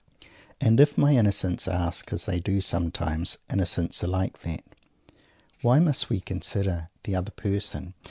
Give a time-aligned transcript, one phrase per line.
[0.59, 4.63] And if my Innocents ask as they do sometimes Innocents are like that!
[5.61, 7.93] "Why must we consider the other person?"